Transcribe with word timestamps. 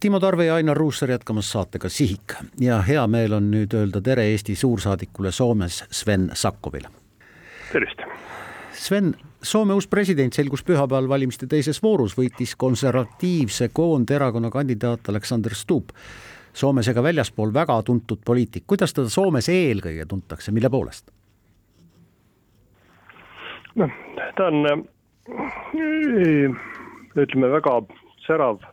Timo 0.00 0.20
Tarve 0.20 0.46
ja 0.46 0.54
Ainar 0.54 0.76
Ruussaar 0.76 1.10
jätkamas 1.10 1.52
saatega 1.52 1.88
Sihik 1.88 2.32
ja 2.60 2.78
hea 2.82 3.02
meel 3.06 3.34
on 3.36 3.50
nüüd 3.52 3.74
öelda 3.76 4.00
tere 4.00 4.22
Eesti 4.32 4.54
suursaadikule 4.56 5.28
Soomes 5.32 5.84
Sven 5.90 6.30
Sakkovile. 6.32 6.88
tervist. 7.72 8.00
Sven, 8.72 9.14
Soome 9.42 9.74
uus 9.74 9.86
president 9.86 10.32
selgus 10.32 10.64
pühapäeval 10.64 11.08
valimiste 11.08 11.46
teises 11.46 11.82
voorus, 11.82 12.16
võitis 12.16 12.56
konservatiivse 12.56 13.68
koonderakonna 13.72 14.50
kandidaat 14.50 15.08
Aleksander 15.08 15.54
Stubb. 15.54 15.92
Soomes 16.52 16.88
ega 16.88 17.02
väljaspool 17.02 17.52
väga 17.52 17.82
tuntud 17.82 18.24
poliitik, 18.24 18.64
kuidas 18.66 18.96
teda 18.96 19.08
Soomes 19.08 19.48
eelkõige 19.52 20.06
tuntakse, 20.08 20.52
mille 20.52 20.70
poolest? 20.70 21.10
noh, 23.74 23.90
ta 24.36 24.48
on 24.48 24.66
äh, 24.66 24.78
ütleme 27.20 27.52
väga 27.52 27.82
särav 28.26 28.64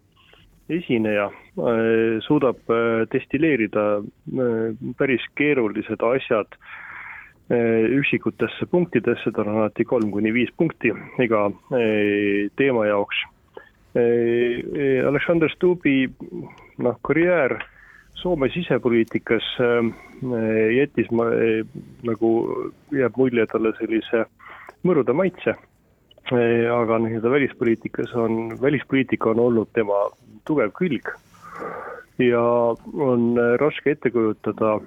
esineja, 0.70 1.30
äh, 1.30 2.18
suudab 2.26 2.60
äh, 2.70 3.06
destilleerida 3.12 4.02
päris 4.98 5.24
keerulised 5.36 6.04
asjad 6.04 6.60
üksikutesse 7.48 8.66
punktidesse, 8.68 9.32
tal 9.32 9.48
on 9.48 9.62
alati 9.62 9.86
kolm 9.88 10.10
kuni 10.12 10.34
viis 10.36 10.50
punkti 10.60 10.90
iga 11.24 11.46
teema 12.60 12.82
jaoks. 12.90 13.22
Aleksander 15.08 15.48
Stubbi 15.54 16.10
noh, 16.84 16.98
karjäär 17.08 17.56
Soome 18.20 18.50
sisepoliitikas 18.52 19.48
jättis 20.76 21.08
ma, 21.16 21.30
nagu 22.04 22.34
jääb 22.92 23.16
mulje 23.16 23.48
talle 23.48 23.72
sellise 23.80 24.26
mõruda 24.84 25.16
maitse. 25.16 25.56
Aga 26.74 27.00
nii-öelda 27.00 27.32
välispoliitikas 27.32 28.14
on, 28.16 28.58
välispoliitika 28.62 29.30
on 29.30 29.40
olnud 29.40 29.70
tema 29.74 30.10
tugev 30.46 30.72
külg. 30.78 31.10
Ja 32.20 32.44
on 32.94 33.36
raske 33.60 33.92
ette 33.92 34.10
kujutada 34.10 34.80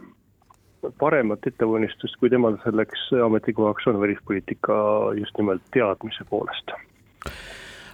paremat 0.99 1.47
ettevalmistust, 1.47 2.17
kui 2.21 2.31
temal 2.31 2.59
selleks 2.65 3.11
ametikohaks 3.25 3.87
on 3.87 4.01
välispoliitika 4.01 4.75
just 5.19 5.39
nimelt 5.39 5.63
teadmise 5.73 6.25
poolest 6.31 6.73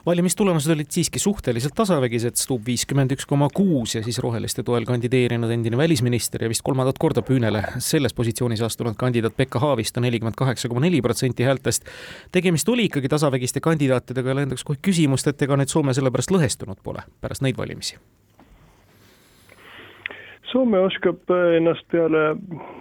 valimistulemused 0.07 0.73
olid 0.73 0.91
siiski 0.91 1.19
suhteliselt 1.19 1.75
tasavägised, 1.75 2.37
Stubb 2.39 2.67
viiskümmend 2.67 3.13
üks 3.17 3.27
koma 3.27 3.49
kuus 3.55 3.97
ja 3.97 4.03
siis 4.07 4.19
roheliste 4.23 4.63
toel 4.67 4.87
kandideerinud 4.87 5.51
endine 5.51 5.77
välisminister 5.77 6.45
ja 6.45 6.51
vist 6.53 6.63
kolmandat 6.67 6.99
korda 7.03 7.25
püünele 7.27 7.63
selles 7.83 8.15
positsioonis 8.15 8.63
astunud 8.63 8.95
kandidaat 8.99 9.37
Pekka 9.37 9.59
Haavisto 9.63 10.01
nelikümmend 10.01 10.39
kaheksa 10.39 10.69
koma 10.69 10.85
neli 10.87 11.03
protsenti 11.03 11.45
häältest. 11.45 11.85
tegemist 12.33 12.69
oli 12.69 12.85
ikkagi 12.85 13.09
tasavägiste 13.09 13.61
kandidaatidega 13.61 14.29
ja 14.29 14.37
lendaks 14.43 14.65
kohe 14.65 14.79
küsimust, 14.83 15.27
et 15.27 15.43
ega 15.43 15.59
nüüd 15.59 15.73
Soome 15.73 15.95
sellepärast 15.95 16.31
lõhestunud 16.31 16.83
pole 16.83 17.03
pärast 17.21 17.43
neid 17.43 17.59
valimisi 17.59 17.99
Soome 20.53 20.79
oskab 20.79 21.35
ennast 21.57 21.83
peale 21.91 22.37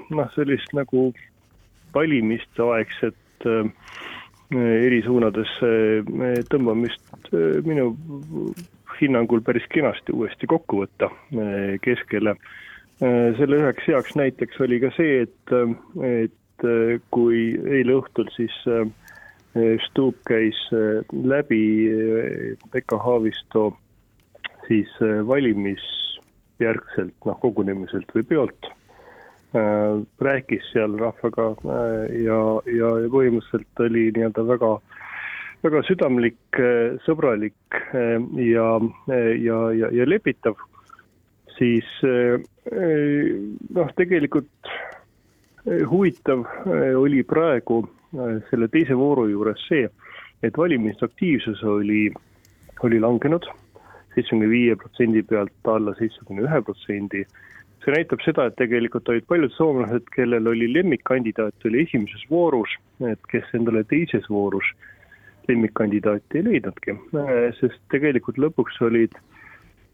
noh, 0.09 0.29
sellist 0.35 0.73
nagu 0.77 1.09
valimiste 1.95 2.63
aegset 2.75 3.47
äh, 3.49 3.65
eri 4.53 5.01
suunadesse 5.05 5.71
äh, 5.99 6.39
tõmbamist 6.51 7.01
äh, 7.13 7.14
minu 7.65 7.89
hinnangul 8.99 9.43
päris 9.43 9.65
kenasti 9.73 10.15
uuesti 10.15 10.47
kokku 10.47 10.83
võtta 10.83 11.09
keskele. 11.83 12.35
selle 12.99 13.57
üheks 13.59 13.87
heaks 13.91 14.15
näiteks 14.15 14.61
oli 14.63 14.79
ka 14.79 14.91
see, 14.95 15.25
et, 15.25 15.55
et 16.07 16.67
kui 17.11 17.41
eile 17.67 17.97
õhtul 17.99 18.31
siis 18.37 18.55
Stubb 19.89 20.21
käis 20.27 20.55
läbi 21.11 21.59
Pekka 22.71 23.01
Haavisto 23.03 23.65
siis 24.67 24.95
valimis 25.27 25.83
järgselt 26.59 27.15
noh, 27.25 27.37
kogunemiselt 27.41 28.11
või 28.15 28.25
peolt 28.27 28.69
äh,. 29.55 30.03
rääkis 30.21 30.67
seal 30.71 30.95
rahvaga 30.99 31.49
äh, 31.51 32.15
ja, 32.23 32.39
ja, 32.71 32.91
ja 33.03 33.11
põhimõtteliselt 33.11 33.83
oli 33.87 34.07
nii-öelda 34.15 34.45
väga, 34.47 34.71
väga 35.65 35.81
südamlik 35.87 36.59
äh,, 36.61 36.95
sõbralik 37.05 37.79
äh, 37.93 38.21
ja, 38.45 38.69
ja, 39.09 39.59
ja, 39.73 39.91
ja 39.91 40.07
lepitav. 40.07 40.57
siis 41.55 41.87
äh, 42.03 42.41
noh, 43.73 43.91
tegelikult 43.95 44.69
äh, 44.69 45.85
huvitav 45.89 46.45
oli 46.99 47.23
praegu 47.23 47.85
selle 48.49 48.67
teise 48.71 48.95
vooru 48.95 49.25
juures 49.27 49.59
see, 49.67 49.87
et 50.43 50.57
valimisaktiivsus 50.57 51.63
oli, 51.67 52.07
oli 52.83 52.99
langenud 52.99 53.47
seitsmekümne 54.15 54.47
viie 54.49 54.75
protsendi 54.79 55.23
pealt 55.27 55.71
alla 55.71 55.95
seitsmekümne 55.99 56.45
ühe 56.47 56.61
protsendi. 56.63 57.25
see 57.83 57.93
näitab 57.93 58.23
seda, 58.25 58.47
et 58.49 58.55
tegelikult 58.57 59.09
olid 59.13 59.27
paljud 59.29 59.51
soomlased, 59.53 60.07
kellel 60.15 60.47
oli 60.49 60.71
lemmikkandidaat, 60.73 61.67
oli 61.69 61.83
esimeses 61.83 62.23
voorus, 62.31 62.71
et 63.11 63.27
kes 63.29 63.51
endale 63.53 63.83
teises 63.91 64.25
voorus 64.29 64.71
lemmikkandidaati 65.49 66.39
ei 66.39 66.45
leidnudki, 66.49 66.95
sest 67.59 67.81
tegelikult 67.93 68.39
lõpuks 68.41 68.79
olid 68.87 69.15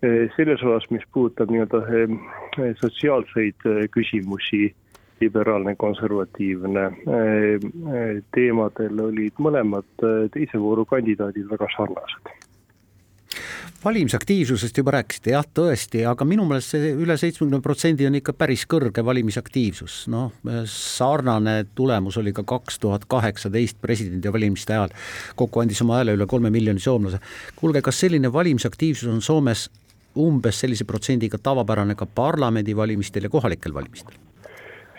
eh, 0.03 0.27
selles 0.35 0.63
osas, 0.63 0.87
mis 0.93 1.05
puudutab 1.13 1.51
nii-öelda 1.53 1.81
eh, 1.95 2.75
sotsiaalseid 2.81 3.67
küsimusi, 3.95 4.69
liberaalne, 5.21 5.75
konservatiivne 5.77 6.87
teemadel 8.33 9.03
olid 9.03 9.35
mõlemad 9.37 10.07
teise 10.33 10.57
vooru 10.57 10.87
kandidaadid 10.89 11.45
väga 11.51 11.67
sarnased 11.75 12.40
valimisaktiivsusest 13.85 14.77
juba 14.77 14.93
rääkisite, 14.95 15.31
jah, 15.33 15.45
tõesti, 15.57 16.03
aga 16.07 16.25
minu 16.27 16.45
meelest 16.49 16.75
see 16.75 16.91
üle 16.93 17.15
seitsmekümne 17.17 17.61
protsendi 17.65 18.05
on 18.05 18.17
ikka 18.19 18.33
päris 18.37 18.65
kõrge 18.69 19.03
valimisaktiivsus, 19.05 20.03
noh, 20.13 20.31
sarnane 20.69 21.55
tulemus 21.75 22.19
oli 22.21 22.33
ka 22.35 22.45
kaks 22.47 22.79
tuhat 22.83 23.07
kaheksateist 23.09 23.81
presidendivalimiste 23.81 24.75
ajal. 24.77 24.93
kokku 25.35 25.63
andis 25.63 25.81
oma 25.81 25.97
hääle 25.99 26.15
üle 26.17 26.27
kolme 26.29 26.51
miljoni 26.53 26.79
soomlase. 26.79 27.19
kuulge, 27.55 27.81
kas 27.81 27.99
selline 27.99 28.33
valimisaktiivsus 28.33 29.09
on 29.09 29.21
Soomes 29.21 29.69
umbes 30.17 30.59
sellise 30.59 30.85
protsendiga 30.85 31.37
tavapärane 31.37 31.95
ka 31.95 32.05
parlamendivalimistel 32.05 33.23
ja 33.23 33.29
kohalikel 33.29 33.73
valimistel? 33.73 34.15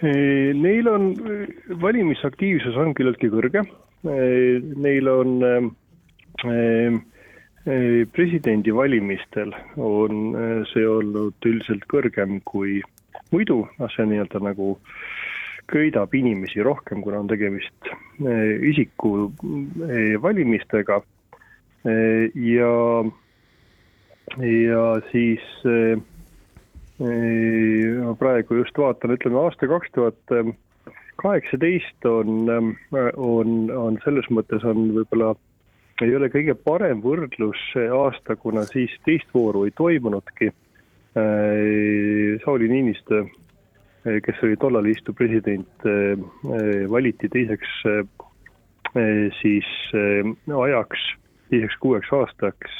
Neil 0.03 0.89
on, 0.91 1.15
valimisaktiivsus 1.81 2.75
on 2.77 2.95
küllaltki 2.99 3.31
kõrge, 3.31 3.63
neil 4.03 5.09
on 5.09 5.37
äh, 5.47 6.99
presidendivalimistel 7.65 9.53
on 9.77 10.35
äh, 10.35 10.63
see 10.73 10.87
olnud 10.89 11.47
üldiselt 11.47 11.85
kõrgem 11.91 12.41
kui 12.49 12.81
muidu, 13.31 13.63
noh, 13.79 13.93
see 13.95 14.07
nii-öelda 14.11 14.43
nagu 14.43 14.75
köidab 15.71 16.15
inimesi 16.15 16.63
rohkem, 16.67 17.05
kuna 17.05 17.21
on 17.23 17.31
tegemist 17.31 17.93
äh, 17.93 18.59
isiku 18.67 19.31
äh, 19.87 20.19
valimistega. 20.23 21.03
Ja, 21.83 22.75
ja 24.39 24.83
siis 25.11 25.43
ma 27.03 28.13
praegu 28.21 28.61
just 28.61 28.79
vaatan, 28.79 29.17
ütleme 29.17 29.41
aasta 29.41 29.67
kaks 29.67 29.91
tuhat 29.97 30.35
kaheksateist 31.19 32.07
on, 32.07 32.47
on, 33.19 33.51
on 33.75 33.99
selles 34.05 34.31
mõttes 34.31 34.63
on 34.63 34.93
võib-olla 34.95 35.33
ei 36.03 36.17
ole 36.17 36.29
kõige 36.33 36.55
parem 36.59 37.03
võrdlus 37.03 37.59
see 37.73 37.87
aasta, 37.93 38.37
kuna 38.37 38.65
siis 38.69 38.93
teist 39.07 39.31
vooru 39.35 39.65
ei 39.69 39.75
toimunudki. 39.77 40.51
Äh, 41.13 42.41
Sauli 42.45 42.69
Niinistö, 42.71 43.23
äh, 43.23 44.19
kes 44.25 44.41
oli 44.43 44.57
tollal 44.61 44.89
istuv 44.91 45.17
president, 45.19 45.87
äh, 45.87 46.19
valiti 46.91 47.31
teiseks 47.33 47.81
siis 49.41 49.69
ajaks, 50.53 51.05
teiseks 51.49 51.79
kuueks 51.81 52.11
aastaks 52.13 52.75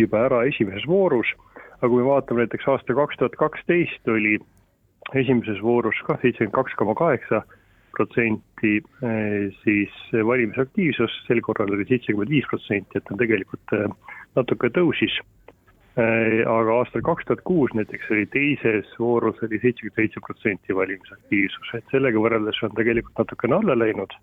juba 0.00 0.24
ära 0.26 0.40
esimeses 0.48 0.82
voorus. 0.90 1.28
aga 1.76 1.90
kui 1.92 2.00
me 2.00 2.08
vaatame 2.08 2.42
näiteks 2.42 2.66
aasta 2.72 2.94
kaks 2.96 3.18
tuhat 3.20 3.36
kaksteist 3.38 4.08
oli 4.08 4.38
esimeses 5.14 5.60
voorus 5.62 5.94
ka 6.06 6.16
seitsekümmend 6.22 6.56
kaks 6.56 6.74
koma 6.74 6.94
kaheksa 6.98 7.42
protsenti 7.96 8.76
eh, 8.78 9.46
siis 9.62 9.94
valimisaktiivsus, 10.12 11.22
sel 11.26 11.40
korral 11.44 11.72
oli 11.76 11.86
seitsekümmend 11.88 12.32
viis 12.32 12.46
protsenti, 12.50 12.98
et 12.98 13.06
ta 13.08 13.16
tegelikult 13.18 13.74
eh, 13.76 13.88
natuke 14.38 14.70
tõusis. 14.76 15.18
Eh, 15.96 16.42
aga 16.44 16.74
aastal 16.76 17.04
kaks 17.06 17.24
tuhat 17.24 17.42
kuus 17.48 17.72
näiteks 17.76 18.10
oli 18.12 18.26
teises 18.32 18.90
voorus 19.00 19.38
oli 19.46 19.60
seitsekümmend 19.62 20.02
seitse 20.02 20.24
protsenti 20.26 20.76
valimisaktiivsus, 20.76 21.72
et 21.78 21.94
sellega 21.94 22.20
võrreldes 22.20 22.60
on 22.68 22.76
tegelikult 22.76 23.22
natukene 23.24 23.60
alla 23.60 23.78
läinud. 23.80 24.18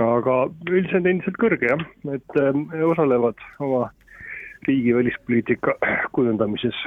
aga 0.00 0.36
üldiselt 0.70 1.06
endiselt 1.06 1.36
kõrge 1.42 1.68
jah, 1.68 1.84
et 2.16 2.40
osalevad 2.88 3.44
oma 3.60 3.90
riigi 4.66 4.94
välispoliitika 4.96 5.76
kujundamises 6.16 6.80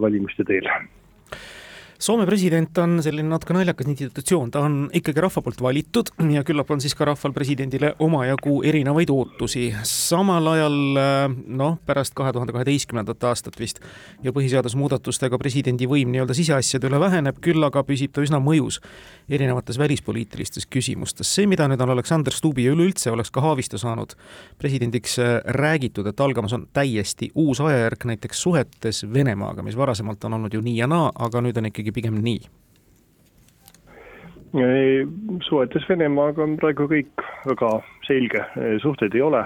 valimiste 0.00 0.46
teel 0.48 0.70
Soome 1.98 2.28
president 2.28 2.78
on 2.78 3.00
selline 3.02 3.26
natuke 3.26 3.56
naljakas 3.56 3.88
institutsioon, 3.90 4.52
ta 4.54 4.60
on 4.62 4.84
ikkagi 4.94 5.18
rahva 5.18 5.40
poolt 5.42 5.58
valitud 5.58 6.12
ja 6.30 6.44
küllap 6.46 6.68
on 6.70 6.78
siis 6.78 6.92
ka 6.94 7.08
rahval 7.08 7.32
presidendile 7.34 7.88
omajagu 7.98 8.60
erinevaid 8.70 9.10
ootusi. 9.10 9.72
samal 9.82 10.46
ajal 10.52 10.76
noh, 11.58 11.74
pärast 11.86 12.14
kahe 12.14 12.30
tuhande 12.32 12.54
kaheteistkümnendat 12.54 13.26
aastat 13.26 13.58
vist 13.58 13.82
ja 14.22 14.30
põhiseadusmuudatustega 14.30 15.40
presidendi 15.42 15.88
võim 15.90 16.12
nii-öelda 16.14 16.36
siseasjade 16.38 16.86
üle 16.86 17.00
väheneb, 17.02 17.40
küll 17.42 17.66
aga 17.66 17.82
püsib 17.82 18.14
ta 18.14 18.22
üsna 18.22 18.38
mõjus 18.38 18.78
erinevates 19.28 19.78
välispoliitilistes 19.78 20.70
küsimustes. 20.70 21.34
see, 21.34 21.50
mida 21.50 21.66
nüüd 21.66 21.82
on 21.82 21.90
Aleksander 21.96 22.32
Stubbi 22.32 22.68
ja 22.68 22.76
üleüldse 22.78 23.10
oleks 23.10 23.34
ka 23.34 23.42
Haavisto 23.42 23.78
saanud 23.78 24.14
presidendiks 24.58 25.18
äh, 25.18 25.40
räägitud, 25.44 26.06
et 26.06 26.20
algamas 26.20 26.54
on 26.54 26.68
täiesti 26.72 27.32
uus 27.34 27.60
ajajärk 27.60 28.04
näiteks 28.04 28.42
suhetes 28.42 29.02
Venemaaga, 29.12 29.66
mis 29.66 29.76
varasemalt 29.76 30.24
on 30.24 30.38
olnud 30.38 30.54
ju 30.54 30.62
nii 30.62 30.78
ja 30.78 30.86
naa, 30.86 31.10
aga 31.26 31.42
nüüd 31.42 31.58
on 31.58 31.72
ikkagi 31.72 31.87
ikkagi 31.88 31.94
pigem 31.94 32.22
nii? 32.22 32.40
suhetes 35.44 35.84
Venemaaga 35.88 36.42
on 36.42 36.56
praegu 36.56 36.86
kõik 36.88 37.24
väga 37.44 37.82
selge, 38.06 38.44
suhteid 38.80 39.14
ei 39.14 39.20
ole, 39.20 39.42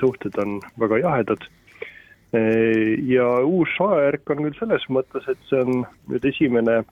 suhted 0.00 0.34
on 0.42 0.60
väga 0.80 0.98
jahedad. 0.98 1.44
ja 3.06 3.26
uus 3.46 3.70
ajajärk 3.78 4.30
on 4.30 4.42
küll 4.42 4.58
selles 4.58 4.82
mõttes, 4.90 5.28
et 5.30 5.38
see 5.46 5.60
on 5.62 5.84
nüüd 6.10 6.24
esimene 6.26 6.82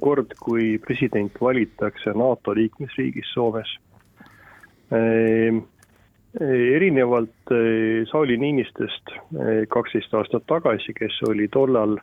kord, 0.00 0.34
kui 0.40 0.78
president 0.84 1.32
valitakse 1.40 2.12
NATO 2.12 2.52
liikmesriigis 2.54 3.32
Soomes. 3.32 3.78
erinevalt 6.40 7.54
Sauli 8.10 8.36
Niinistest 8.36 9.16
kaksteist 9.68 10.14
aastat 10.14 10.44
tagasi, 10.46 10.92
kes 10.92 11.22
oli 11.28 11.48
tollal 11.48 11.96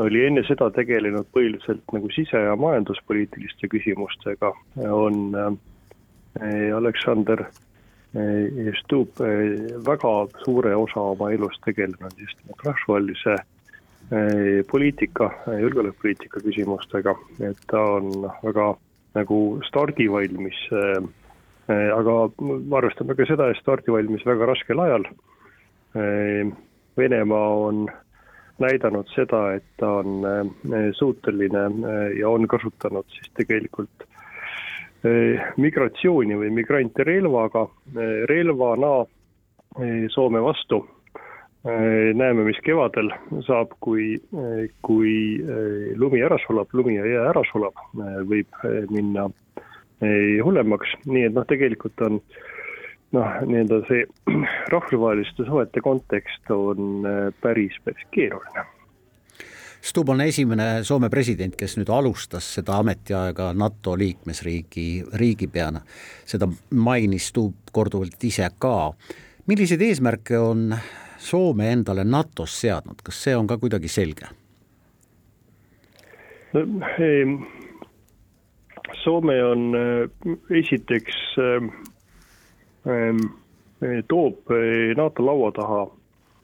oli 0.00 0.24
enne 0.26 0.42
seda 0.48 0.70
tegelenud 0.74 1.28
põhiliselt 1.34 1.82
nagu 1.94 2.10
sise- 2.14 2.44
ja 2.46 2.56
majanduspoliitiliste 2.58 3.68
küsimustega, 3.72 4.52
on 4.90 5.20
äh, 5.36 6.70
Aleksander 6.76 7.44
äh, 7.46 8.70
Stubb 8.80 9.20
äh, 9.20 9.70
väga 9.86 10.12
suure 10.44 10.74
osa 10.76 11.00
oma 11.14 11.30
elust 11.34 11.62
tegelenud 11.66 12.18
just 12.18 12.38
nimelt 12.42 12.66
rahvusvahelise 12.66 13.40
poliitika, 14.66 15.28
julgeolekupoliitika 15.60 16.40
küsimustega, 16.42 17.12
et 17.46 17.60
ta 17.70 17.78
on 17.78 18.24
väga 18.42 18.64
nagu 19.14 19.36
stardivalmis, 19.68 20.58
aga 21.70 22.16
arvestame 22.80 23.14
ka 23.14 23.28
seda, 23.30 23.46
et 23.52 23.60
stardivalmis 23.62 24.26
väga 24.26 24.48
raskel 24.50 24.82
ajal. 24.82 25.06
Venemaa 26.98 27.52
on 27.68 27.84
näidanud 28.60 29.08
seda, 29.14 29.42
et 29.56 29.66
ta 29.80 29.90
on 30.00 30.24
äh, 30.26 30.90
suuteline 30.96 31.64
äh, 31.66 31.98
ja 32.20 32.28
on 32.28 32.48
kasutanud 32.48 33.08
siis 33.14 33.32
tegelikult 33.38 34.04
äh, 35.04 35.50
migratsiooni 35.56 36.38
või 36.38 36.52
migrante 36.60 37.06
relvaga, 37.06 37.66
relvana 38.30 39.00
Soome 40.10 40.40
vastu. 40.42 40.80
näeme, 41.62 42.42
mis 42.42 42.58
kevadel 42.66 43.12
saab, 43.46 43.76
kui, 43.84 44.16
kui 44.82 45.12
lumi 45.94 46.22
ära 46.26 46.38
sulab, 46.42 46.72
lumi 46.74 46.96
ja 46.96 47.04
jää 47.06 47.28
ära 47.30 47.42
sulab, 47.52 47.78
võib 48.26 48.64
minna 48.90 49.28
hullemaks, 50.42 50.96
nii 51.06 51.28
et 51.28 51.36
noh, 51.36 51.46
tegelikult 51.46 52.02
on 52.02 52.18
äh, 52.18 52.59
noh, 53.12 53.40
nii-öelda 53.46 53.80
see 53.88 54.04
rahvusvaheliste 54.74 55.46
suhete 55.46 55.80
kontekst 55.80 56.50
on 56.54 57.06
äh, 57.06 57.34
päris, 57.40 57.76
päris 57.84 58.06
keeruline. 58.14 58.66
Stubb 59.80 60.08
on 60.12 60.20
esimene 60.20 60.84
Soome 60.84 61.08
president, 61.08 61.54
kes 61.56 61.78
nüüd 61.78 61.88
alustas 61.88 62.44
seda 62.58 62.76
ametiaega 62.82 63.54
NATO 63.56 63.94
liikmesriigi 63.98 65.04
riigipeana. 65.16 65.80
seda 66.24 66.48
mainis 66.70 67.30
Stubb 67.32 67.72
korduvalt 67.72 68.24
ise 68.24 68.48
ka. 68.58 68.92
milliseid 69.46 69.80
eesmärke 69.80 70.38
on 70.38 70.74
Soome 71.18 71.72
endale 71.72 72.04
NATO-s 72.04 72.60
seadnud, 72.60 73.00
kas 73.02 73.22
see 73.24 73.36
on 73.36 73.46
ka 73.46 73.58
kuidagi 73.58 73.88
selge? 73.88 74.28
no 76.52 76.62
Soome 79.00 79.44
on 79.44 79.74
äh, 79.74 80.10
esiteks 80.50 81.16
äh, 81.38 81.56
Ehm, 81.60 81.68
toob 82.84 84.50
eh, 84.50 84.96
NATO 84.96 85.26
laua 85.26 85.52
taha 85.52 85.84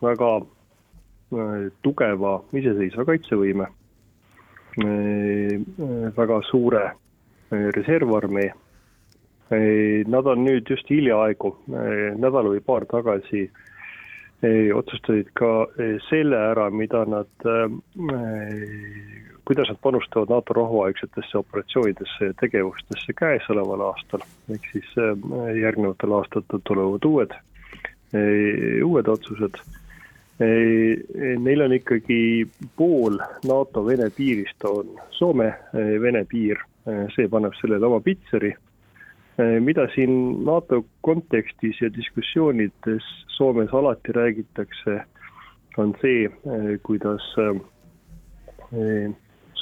väga 0.02 0.30
eh, 0.40 1.66
tugeva 1.82 2.36
iseseisva 2.52 3.04
kaitsevõime, 3.08 3.66
väga 6.16 6.40
suure 6.50 6.82
reservarmee. 7.50 8.50
Nad 10.12 10.26
on 10.28 10.42
nüüd 10.44 10.68
just 10.68 10.90
hiljaaegu, 10.90 11.52
nädal 12.20 12.50
või 12.50 12.60
paar 12.66 12.84
tagasi 12.90 13.46
otsustasid 14.74 15.30
ka 15.38 15.66
selle 16.08 16.36
ära, 16.52 16.70
mida 16.70 17.04
nad 17.08 17.46
kuidas 19.46 19.68
nad 19.68 19.78
panustavad 19.82 20.28
NATO 20.28 20.52
rahuaegsetesse 20.52 21.38
operatsioonidesse 21.38 22.24
ja 22.24 22.34
tegevustesse 22.40 23.12
käesoleval 23.12 23.80
aastal, 23.80 24.24
ehk 24.50 24.64
siis 24.72 24.88
järgnevatel 25.60 26.12
aastatel 26.18 26.62
tulevad 26.66 27.04
uued, 27.06 27.34
uued 28.84 29.08
otsused. 29.08 29.60
Neil 31.38 31.62
on 31.64 31.72
ikkagi 31.72 32.18
pool 32.76 33.20
NATO-Vene 33.48 34.10
piirist 34.16 34.66
on 34.68 34.98
Soome-Vene 35.16 36.24
piir, 36.28 36.60
see 37.14 37.30
paneb 37.30 37.54
sellele 37.60 37.86
oma 37.86 38.02
pitseri 38.02 38.50
mida 39.60 39.84
siin 39.94 40.44
NATO 40.44 40.84
kontekstis 41.04 41.80
ja 41.82 41.90
diskussioonides 41.92 43.04
Soomes 43.36 43.74
alati 43.74 44.12
räägitakse, 44.16 45.00
on 45.76 45.92
see, 46.00 46.30
kuidas 46.82 47.26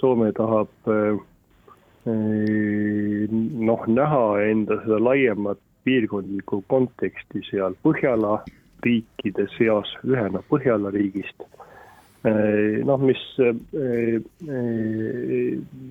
Soome 0.05 0.33
tahab 0.37 0.89
eh, 0.91 1.17
eh, 2.11 3.29
noh, 3.69 3.85
näha 3.89 4.25
enda 4.51 4.77
seda 4.83 4.99
laiemat 5.01 5.61
piirkondlikku 5.87 6.63
konteksti 6.73 7.45
seal 7.51 7.77
Põhjala 7.87 8.39
riikide 8.85 9.47
seas 9.55 9.93
ühena 10.05 10.43
Põhjala 10.51 10.93
riigist. 10.93 11.47
Eh, 12.25 12.81
noh, 12.89 13.01
mis 13.05 13.23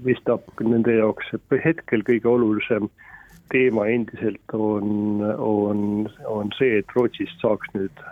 paistab 0.04 0.66
nende 0.66 0.98
jaoks 1.00 1.34
hetkel 1.66 2.06
kõige 2.10 2.30
olulisem 2.30 2.90
teema 3.54 3.88
endiselt 3.92 4.58
on, 4.58 5.22
on, 5.38 6.10
on 6.30 6.52
see, 6.58 6.80
et 6.82 6.98
Rootsist 6.98 7.42
saaks 7.44 7.70
nüüd 7.78 8.04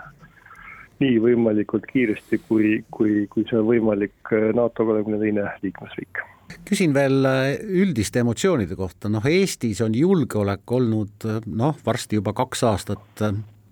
nii 1.01 1.17
võimalikult 1.21 1.87
kiiresti, 1.89 2.41
kui, 2.47 2.75
kui, 2.93 3.25
kui 3.31 3.45
see 3.49 3.57
on 3.59 3.67
võimalik 3.69 4.33
äh, 4.35 4.51
NATO 4.57 4.85
kolmekümne 4.85 5.19
teine 5.21 5.47
liikmesriik. 5.63 6.21
küsin 6.67 6.93
veel 6.93 7.25
äh, 7.25 7.55
üldiste 7.83 8.21
emotsioonide 8.21 8.77
kohta, 8.77 9.09
noh 9.09 9.25
Eestis 9.25 9.81
on 9.81 9.95
julgeolek 9.97 10.75
olnud 10.77 11.25
äh, 11.25 11.39
noh, 11.47 11.77
varsti 11.85 12.21
juba 12.21 12.35
kaks 12.37 12.63
aastat 12.69 13.25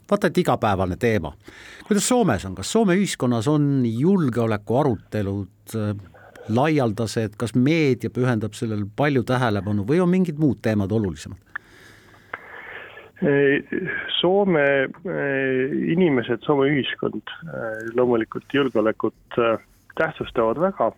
vaata 0.10 0.30
et 0.32 0.40
igapäevane 0.42 0.98
teema. 0.98 1.36
kuidas 1.88 2.08
Soomes 2.10 2.46
on, 2.50 2.56
kas 2.58 2.72
Soome 2.72 2.98
ühiskonnas 2.98 3.48
on 3.52 3.86
julgeoleku 3.86 4.80
arutelud 4.82 5.76
laialdased, 6.50 7.36
kas 7.38 7.54
meedia 7.54 8.10
pühendab 8.10 8.58
sellele 8.58 8.88
palju 8.98 9.22
tähelepanu 9.24 9.86
või 9.86 10.02
on 10.02 10.10
mingid 10.10 10.42
muud 10.42 10.64
teemad 10.66 10.92
olulisemad? 10.92 11.38
Soome 14.20 14.66
inimesed, 15.92 16.44
Soome 16.48 16.70
ühiskond 16.72 17.34
loomulikult 17.98 18.54
julgeolekut 18.56 19.40
tähtsustavad 20.00 20.62
väga. 20.64 20.92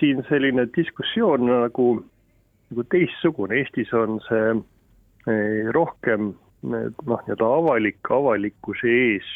siin 0.00 0.22
selline 0.28 0.64
diskussioon 0.76 1.44
nagu, 1.46 1.88
nagu 2.70 2.84
teistsugune, 2.88 3.58
Eestis 3.60 3.92
on 3.92 4.20
see 4.24 4.54
rohkem 5.76 6.30
noh, 6.62 6.86
nii-öelda 7.04 7.50
avalik, 7.58 8.00
avalikkuse 8.10 8.88
ees. 8.88 9.28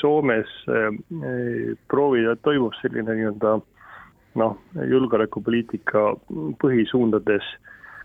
Soomes 0.00 0.52
proovida, 1.88 2.36
toimub 2.44 2.76
selline 2.82 3.16
nii-öelda 3.16 3.56
noh, 4.38 4.60
julgeolekupoliitika 4.92 6.04
põhisuundades 6.62 7.48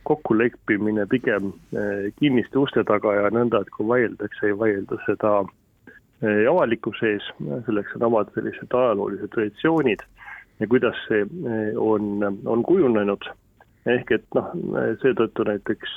kokkuleppimine 0.03 1.05
pigem 1.09 1.51
eh, 1.73 2.11
kinniste 2.19 2.59
uste 2.59 2.83
taga 2.87 3.15
ja 3.17 3.29
nõnda, 3.33 3.63
et 3.63 3.71
kui 3.75 3.87
vaieldakse, 3.87 4.47
ei 4.49 4.57
vaielda 4.57 4.99
seda 5.07 5.33
eh, 6.23 6.43
avalikkuse 6.49 7.13
ees, 7.15 7.29
selleks 7.67 7.95
on 7.97 8.07
omad 8.09 8.31
sellised 8.35 8.75
ajaloolised 8.79 9.31
traditsioonid 9.35 10.03
ja 10.59 10.69
kuidas 10.71 10.99
see 11.07 11.23
eh, 11.23 11.71
on, 11.79 12.19
on 12.45 12.65
kujunenud. 12.67 13.29
ehk 13.85 14.11
et 14.15 14.23
noh, 14.35 14.53
seetõttu 15.01 15.43
näiteks 15.43 15.95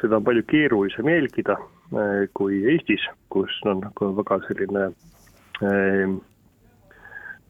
seda 0.00 0.16
on 0.18 0.24
palju 0.26 0.42
keerulisem 0.50 1.06
jälgida 1.08 1.54
kui 2.34 2.56
Eestis, 2.72 3.04
kus 3.30 3.54
on 3.70 3.78
nagu 3.84 4.08
väga 4.16 4.40
selline 4.48 4.88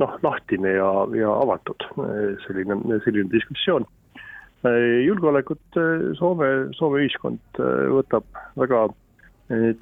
noh, 0.02 0.12
lahtine 0.22 0.74
ja, 0.76 0.90
ja 1.16 1.32
avatud 1.32 1.86
selline, 2.44 2.76
selline 3.06 3.32
diskussioon. 3.32 3.88
Julgeolekut 4.62 5.78
Soome, 6.18 6.50
Soome 6.78 7.02
ühiskond 7.02 7.62
võtab 7.96 8.26
väga 8.58 8.84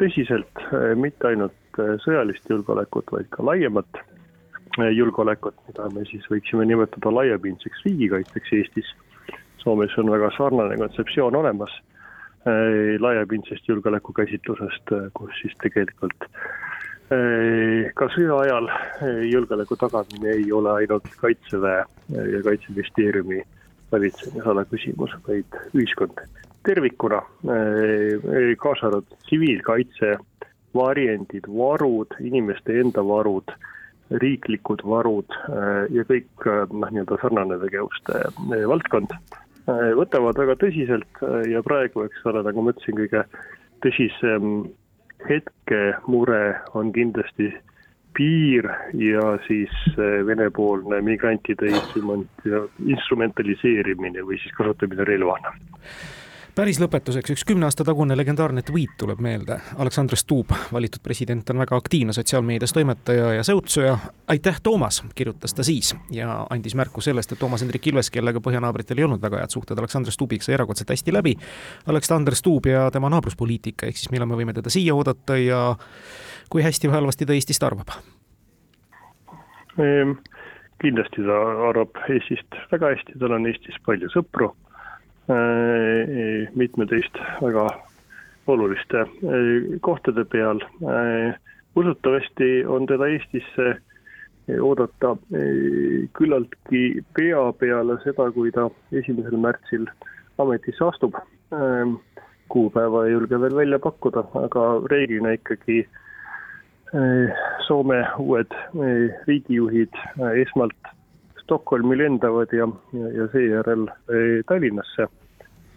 tõsiselt 0.01 0.63
mitte 0.97 1.29
ainult 1.29 1.81
sõjalist 2.05 2.49
julgeolekut, 2.51 3.13
vaid 3.13 3.29
ka 3.35 3.45
laiemat 3.45 4.01
julgeolekut, 4.95 5.55
mida 5.69 5.89
me 5.95 6.07
siis 6.09 6.25
võiksime 6.31 6.65
nimetada 6.67 7.13
laiapindseks 7.13 7.85
riigikaitseks 7.85 8.57
Eestis. 8.57 8.91
Soomes 9.61 9.93
on 10.01 10.09
väga 10.11 10.31
sarnane 10.39 10.79
kontseptsioon 10.81 11.37
olemas 11.37 11.73
laiapindsest 13.05 13.69
julgeoleku 13.69 14.15
käsitlusest, 14.17 14.95
kus 15.15 15.41
siis 15.43 15.57
tegelikult 15.61 16.25
ka 17.99 18.07
sõja 18.15 18.37
ajal 18.47 18.69
julgeoleku 19.27 19.77
tagamine 19.77 20.37
ei 20.39 20.53
ole 20.55 20.71
ainult 20.79 21.09
Kaitseväe 21.21 21.83
ja 22.15 22.43
Kaitseministeeriumi 22.47 23.43
valitsemisala 23.93 24.65
küsimus, 24.71 25.15
vaid 25.27 25.59
ühiskond 25.75 26.23
tervikuna, 26.67 27.23
kaasa 28.61 28.91
arvatud 28.91 29.19
tsiviilkaitse, 29.27 30.17
variandid, 30.77 31.49
varud, 31.51 32.15
inimeste 32.21 32.77
enda 32.83 33.03
varud, 33.07 33.51
riiklikud 34.23 34.83
varud 34.87 35.39
ja 35.95 36.05
kõik 36.07 36.47
noh, 36.47 36.91
nii-öelda 36.91 37.19
sarnane 37.23 37.59
tegevuste 37.63 38.25
valdkond 38.71 39.15
võtavad 39.99 40.39
väga 40.39 40.57
tõsiselt 40.59 41.23
ja 41.51 41.63
praegu, 41.63 42.05
eks 42.07 42.25
ole, 42.27 42.43
nagu 42.47 42.65
ma 42.65 42.75
ütlesin, 42.75 42.99
kõige 42.99 43.25
tõsisem 43.85 44.55
hetkemure 45.29 46.43
on 46.79 46.93
kindlasti 46.97 47.51
piir 48.17 48.67
ja 48.99 49.27
siis 49.47 49.75
Vene-poolne 50.27 51.01
migrantide 51.05 51.71
instrumentaliseerimine 52.87 54.25
või 54.27 54.41
siis 54.43 54.57
kasutamine 54.59 55.05
relvana 55.09 55.55
päris 56.61 56.81
lõpetuseks 56.83 57.33
üks 57.33 57.45
kümne 57.49 57.65
aasta 57.65 57.85
tagune 57.87 58.13
legendaarne 58.19 58.61
tweet 58.67 58.97
tuleb 59.01 59.21
meelde. 59.25 59.57
Aleksandr 59.81 60.19
Stubb, 60.19 60.53
valitud 60.73 61.01
president, 61.03 61.49
on 61.53 61.63
väga 61.63 61.79
aktiivne 61.79 62.13
sotsiaalmeedias 62.13 62.75
toimetaja 62.77 63.33
ja 63.39 63.45
säutsuja. 63.47 63.99
aitäh, 64.29 64.61
Toomas, 64.63 65.03
kirjutas 65.15 65.55
ta 65.55 65.65
siis 65.65 65.95
ja 66.11 66.47
andis 66.51 66.75
märku 66.75 67.01
sellest, 67.01 67.33
et 67.33 67.39
Toomas 67.39 67.63
Hendrik 67.65 67.87
Ilves, 67.87 68.11
kellega 68.11 68.43
põhjanaabritel 68.45 68.99
ei 68.99 69.05
olnud 69.05 69.23
väga 69.23 69.41
head 69.41 69.55
suhted 69.55 69.79
Aleksandr 69.79 70.13
Stubbiga, 70.13 70.45
sai 70.45 70.55
erakordselt 70.59 70.91
hästi 70.91 71.13
läbi. 71.13 71.37
Aleksandr 71.87 72.35
Stubb 72.35 72.67
ja 72.67 72.91
tema 72.91 73.09
naabruspoliitika, 73.09 73.87
ehk 73.87 73.97
siis 73.97 74.11
millal 74.11 74.29
me 74.29 74.37
võime 74.37 74.55
teda 74.57 74.71
siia 74.71 74.95
oodata 74.95 75.39
ja 75.41 75.63
kui 76.51 76.63
hästi 76.67 76.89
või 76.91 76.99
halvasti 77.01 77.27
ta 77.27 77.37
Eestist 77.37 77.63
arvab? 77.63 77.95
Ehm, 79.79 80.17
kindlasti 80.83 81.23
ta 81.27 81.39
arvab 81.71 82.03
Eestist 82.09 82.59
väga 82.73 82.95
hästi, 82.95 83.19
tal 83.19 83.39
on 83.39 83.47
Eestis 83.51 83.79
palju 83.87 84.11
sõpru 84.15 84.51
Äh, 85.31 86.49
mitmeteist 86.59 87.19
väga 87.43 87.69
oluliste 88.51 89.05
äh, 89.05 89.79
kohtade 89.81 90.25
peal. 90.25 90.59
Äh, 90.83 91.37
usutavasti 91.77 92.65
on 92.67 92.87
teda 92.87 93.07
Eestisse 93.07 93.77
oodata 94.61 95.13
küllaltki 96.19 97.05
pea 97.15 97.43
peale 97.61 97.95
seda, 98.03 98.27
kui 98.35 98.51
ta 98.51 98.65
esimesel 98.91 99.37
märtsil 99.39 99.85
ametisse 100.43 100.83
astub. 100.89 101.15
kuupäeva 102.51 103.05
ei 103.07 103.13
julge 103.13 103.41
veel 103.41 103.55
välja 103.55 103.79
pakkuda, 103.79 104.25
aga 104.43 104.65
reeglina 104.91 105.37
ikkagi 105.37 105.85
Soome 107.67 108.01
uued 108.19 108.55
riigijuhid 109.27 109.95
esmalt 110.43 110.91
Stockholmi 111.43 111.99
lendavad 111.99 112.51
ja, 112.53 112.67
ja, 112.93 113.09
ja 113.15 113.27
seejärel 113.33 113.87
Tallinnasse 114.49 115.07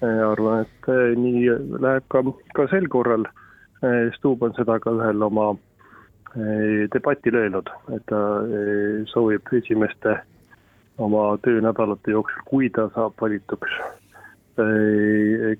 arvan, 0.01 0.65
et 0.65 0.89
nii 1.19 1.45
läheb 1.81 2.07
ka, 2.09 2.23
ka 2.57 2.67
sel 2.71 2.89
korral. 2.89 3.27
Stubb 4.17 4.43
on 4.43 4.53
seda 4.57 4.79
ka 4.79 4.93
ühel 4.95 5.21
oma 5.25 5.53
debatil 6.93 7.35
öelnud, 7.37 7.69
et 7.93 8.05
ta 8.09 8.19
soovib 9.11 9.53
esimeste 9.53 10.15
oma 10.97 11.37
töönädalate 11.45 12.13
jooksul, 12.15 12.45
kui 12.49 12.69
ta 12.73 12.87
saab 12.95 13.13
valituks, 13.21 13.73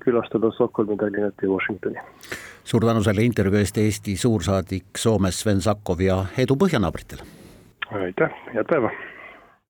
külastada 0.04 0.50
Stockholmi, 0.54 0.96
Tallinnat 0.96 1.34
ja 1.42 1.48
Washingtoni. 1.48 1.98
suur 2.64 2.84
tänu 2.86 3.02
selle 3.02 3.22
intervjuu 3.22 3.58
eest, 3.60 3.78
Eesti 3.78 4.16
suursaadik 4.16 4.96
Soomes 4.96 5.40
Sven 5.40 5.60
Sakkov 5.60 6.00
ja 6.00 6.24
edu 6.38 6.56
põhjanaabritele! 6.56 7.26
aitäh, 7.90 8.30
head 8.54 8.70
päeva! 8.70 8.90